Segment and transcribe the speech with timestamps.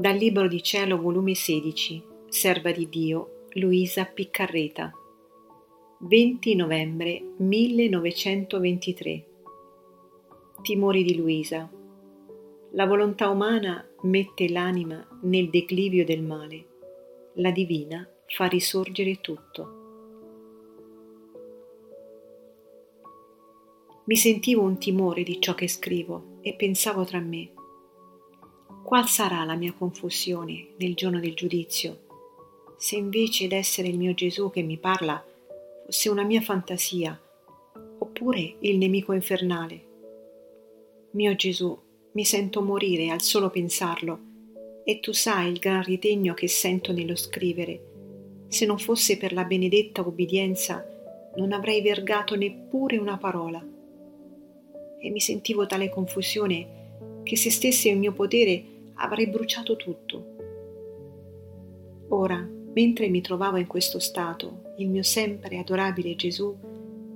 [0.00, 4.90] Dal Libro di Cielo, volume 16, Serva di Dio, Luisa Piccarreta,
[5.98, 9.26] 20 novembre 1923.
[10.62, 11.70] Timori di Luisa.
[12.70, 16.66] La volontà umana mette l'anima nel declivio del male,
[17.34, 19.68] la divina fa risorgere tutto.
[24.04, 27.52] Mi sentivo un timore di ciò che scrivo e pensavo tra me
[28.90, 31.96] Qual sarà la mia confusione nel giorno del giudizio,
[32.76, 35.24] se invece d'essere il mio Gesù che mi parla
[35.84, 37.16] fosse una mia fantasia,
[37.98, 39.80] oppure il nemico infernale?
[41.12, 41.78] Mio Gesù,
[42.10, 44.18] mi sento morire al solo pensarlo,
[44.82, 48.46] e tu sai il gran ritegno che sento nello scrivere.
[48.48, 50.84] Se non fosse per la benedetta obbedienza,
[51.36, 53.64] non avrei vergato neppure una parola.
[54.98, 60.36] E mi sentivo tale confusione che se stesse in mio potere avrei bruciato tutto.
[62.08, 62.38] Ora,
[62.74, 66.56] mentre mi trovavo in questo stato, il mio sempre adorabile Gesù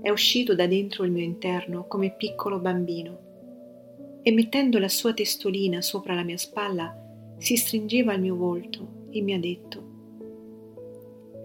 [0.00, 5.80] è uscito da dentro il mio interno come piccolo bambino e mettendo la sua testolina
[5.80, 6.96] sopra la mia spalla
[7.38, 9.90] si stringeva al mio volto e mi ha detto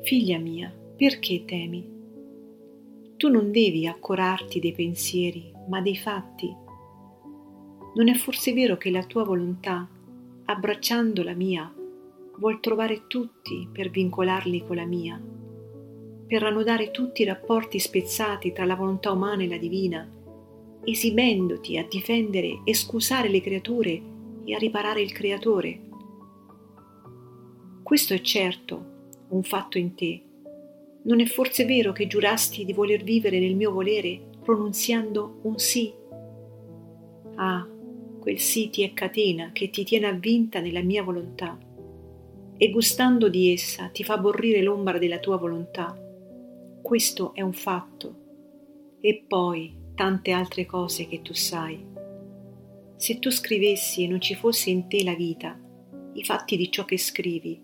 [0.03, 1.95] Figlia mia, perché temi?
[3.17, 6.55] Tu non devi accorarti dei pensieri, ma dei fatti.
[7.95, 9.89] Non è forse vero che la tua volontà
[10.49, 11.69] abbracciando la mia,
[12.37, 15.21] vuol trovare tutti per vincolarli con la mia,
[16.25, 20.09] per annodare tutti i rapporti spezzati tra la volontà umana e la divina,
[20.85, 24.01] esibendoti a difendere e scusare le creature
[24.45, 25.81] e a riparare il Creatore.
[27.83, 28.95] Questo è certo
[29.29, 30.21] un fatto in te.
[31.03, 35.93] Non è forse vero che giurasti di voler vivere nel mio volere pronunziando un sì?
[37.35, 37.67] Ah,
[38.27, 41.57] quel sì ti è catena che ti tiene avvinta nella mia volontà
[42.57, 45.97] e gustando di essa ti fa borrire l'ombra della tua volontà.
[46.81, 48.15] Questo è un fatto.
[48.99, 51.81] E poi tante altre cose che tu sai.
[52.97, 55.57] Se tu scrivessi e non ci fosse in te la vita,
[56.11, 57.57] i fatti di ciò che scrivi,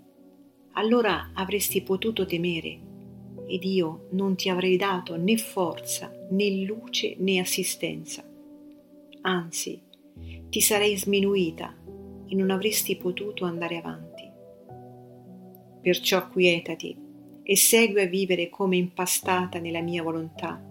[0.76, 2.80] allora avresti potuto temere
[3.48, 8.24] ed io non ti avrei dato né forza, né luce, né assistenza.
[9.24, 9.92] Anzi,
[10.50, 11.76] ti sarei sminuita
[12.28, 14.30] e non avresti potuto andare avanti.
[15.82, 16.96] Perciò quietati
[17.44, 20.64] e segui a vivere come impastata nella mia volontà,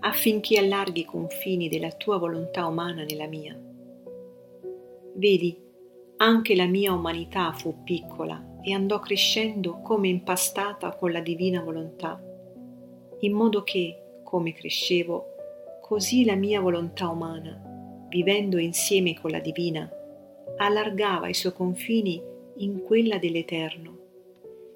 [0.00, 3.58] affinché allarghi i confini della tua volontà umana nella mia.
[5.14, 5.56] Vedi,
[6.16, 12.22] anche la mia umanità fu piccola e andò crescendo come impastata con la divina volontà,
[13.20, 15.24] in modo che, come crescevo,
[15.80, 17.73] così la mia volontà umana
[18.14, 19.90] vivendo insieme con la divina,
[20.58, 22.22] allargava i suoi confini
[22.58, 23.98] in quella dell'Eterno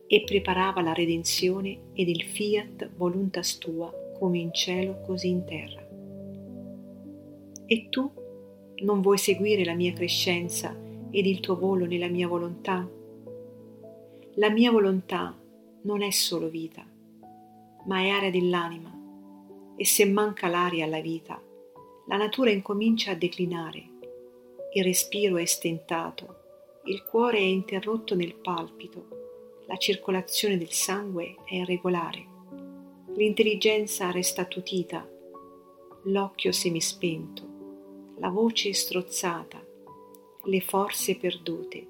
[0.08, 5.88] e preparava la redenzione ed il fiat voluntas tua come in cielo così in terra.
[7.64, 8.10] E tu
[8.78, 10.76] non vuoi seguire la mia crescenza
[11.08, 12.90] ed il tuo volo nella mia volontà?
[14.34, 15.32] La mia volontà
[15.82, 16.84] non è solo vita,
[17.86, 18.92] ma è aria dell'anima,
[19.76, 21.40] e se manca l'aria alla vita,
[22.08, 23.84] la natura incomincia a declinare,
[24.72, 31.56] il respiro è stentato, il cuore è interrotto nel palpito, la circolazione del sangue è
[31.56, 32.26] irregolare,
[33.14, 35.06] l'intelligenza resta attutita,
[36.04, 37.42] l'occhio semispento,
[38.16, 39.62] la voce strozzata,
[40.44, 41.86] le forze perdute.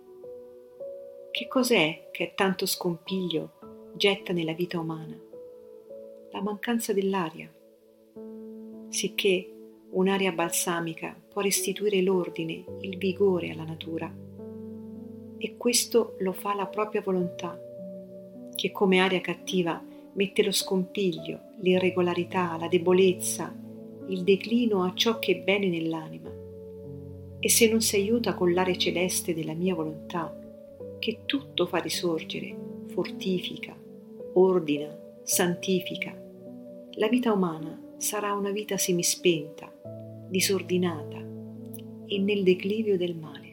[1.31, 5.17] Che cos'è che tanto scompiglio getta nella vita umana?
[6.33, 7.49] La mancanza dell'aria,
[8.89, 9.53] sicché
[9.91, 14.15] Un'aria balsamica può restituire l'ordine, il vigore alla natura.
[15.39, 17.59] E questo lo fa la propria volontà,
[18.55, 19.83] che come aria cattiva
[20.13, 23.55] mette lo scompiglio, l'irregolarità, la debolezza,
[24.09, 26.31] il declino a ciò che è bene nell'anima.
[27.41, 30.37] E se non si aiuta con l'aria celeste della mia volontà,
[30.99, 32.55] che tutto fa risorgere,
[32.89, 33.75] fortifica,
[34.35, 36.15] ordina, santifica,
[36.93, 39.71] la vita umana sarà una vita semispenta,
[40.29, 41.19] disordinata
[42.07, 43.48] e nel declivio del male.